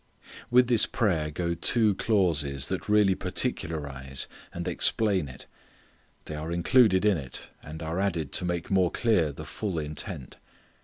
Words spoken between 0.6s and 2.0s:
this prayer go two